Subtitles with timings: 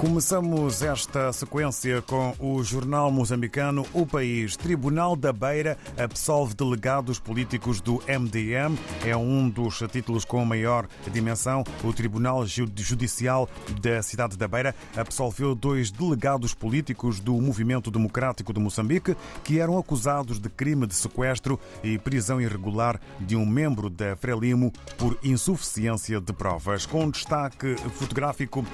[0.00, 4.56] Começamos esta sequência com o jornal moçambicano O País.
[4.56, 8.78] Tribunal da Beira absolve delegados políticos do MDM.
[9.04, 11.62] É um dos títulos com maior dimensão.
[11.84, 13.46] O Tribunal Judicial
[13.82, 19.78] da cidade da Beira absolveu dois delegados políticos do Movimento Democrático de Moçambique que eram
[19.78, 26.18] acusados de crime de sequestro e prisão irregular de um membro da Frelimo por insuficiência
[26.22, 26.86] de provas.
[26.86, 28.64] Com destaque fotográfico,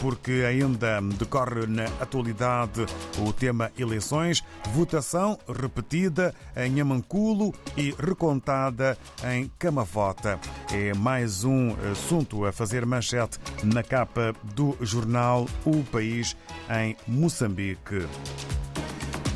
[0.00, 2.86] porque ainda decorre na atualidade
[3.18, 10.38] o tema eleições, votação repetida em Amanculo e recontada em Camavota.
[10.72, 16.36] É mais um assunto a fazer manchete na capa do jornal O País
[16.70, 18.06] em Moçambique.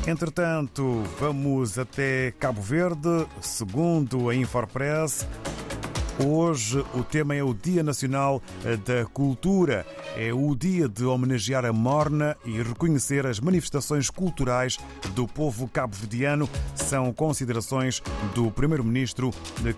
[0.07, 3.27] Entretanto, vamos até Cabo Verde.
[3.41, 5.27] Segundo a Infopress,
[6.19, 8.41] Hoje o tema é o Dia Nacional
[8.83, 9.85] da Cultura.
[10.15, 14.79] É o dia de homenagear a Morna e reconhecer as manifestações culturais
[15.13, 16.49] do povo cabo-verdiano.
[16.73, 18.01] São considerações
[18.33, 19.29] do Primeiro-Ministro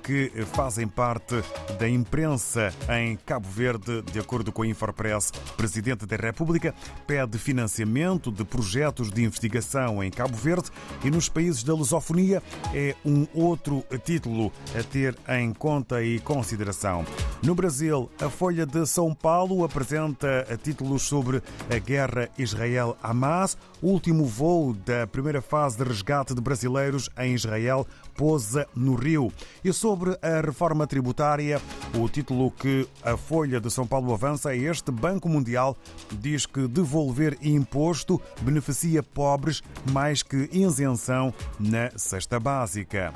[0.02, 1.44] que fazem parte
[1.78, 5.32] da imprensa em Cabo Verde, de acordo com a Infopress.
[5.58, 6.74] Presidente da República
[7.06, 10.70] pede financiamento de projetos de investigação em Cabo Verde
[11.04, 12.42] e nos países da lusofonia.
[12.74, 17.04] É um outro título a ter em conta e consideração.
[17.42, 21.42] No Brasil, a Folha de São Paulo apresenta títulos sobre
[21.76, 23.58] a guerra Israel-Hamas.
[23.82, 29.34] O último voo da primeira fase de resgate de brasileiros em Israel pousa no Rio.
[29.66, 31.60] E sobre a reforma tributária,
[31.96, 35.76] o título que a Folha de São Paulo avança é este: Banco Mundial
[36.12, 43.12] diz que devolver imposto beneficia pobres mais que isenção na cesta básica.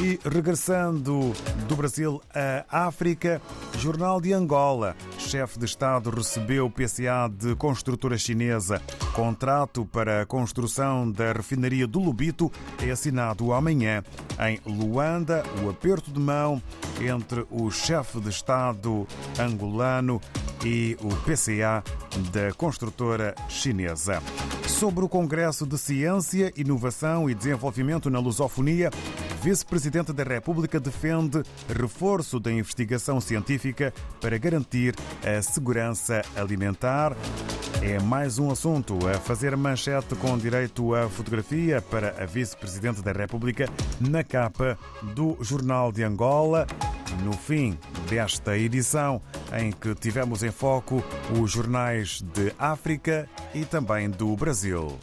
[0.00, 1.32] E regressando
[1.66, 3.42] do Brasil à África,
[3.78, 4.94] Jornal de Angola.
[5.18, 8.80] Chefe de Estado recebeu PCA de construtora chinesa.
[9.12, 12.48] Contrato para a construção da refinaria do Lubito
[12.80, 14.04] é assinado amanhã.
[14.38, 16.62] Em Luanda, o aperto de mão
[17.00, 19.04] entre o chefe de Estado
[19.36, 20.20] angolano
[20.64, 21.82] e o PCA
[22.32, 24.22] da construtora chinesa.
[24.66, 28.90] Sobre o Congresso de Ciência, Inovação e Desenvolvimento na Lusofonia,
[29.42, 34.94] Vice-Presidente da República defende reforço da investigação científica para garantir
[35.24, 37.16] a segurança alimentar.
[37.80, 43.12] É mais um assunto a fazer manchete com direito à fotografia para a Vice-Presidente da
[43.12, 43.68] República
[44.00, 44.76] na capa
[45.14, 46.66] do Jornal de Angola.
[47.22, 47.78] No fim
[48.10, 49.22] desta edição,
[49.56, 51.02] em que tivemos em foco
[51.40, 54.98] os jornais de África e também do Brasil.